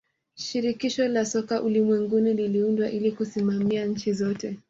shirikisho 0.35 1.07
la 1.07 1.25
soka 1.25 1.61
ulimwenguni 1.61 2.33
liliundwa 2.33 2.89
ili 2.89 3.11
kusimamia 3.11 3.85
nchi 3.85 4.13
zote 4.13 4.59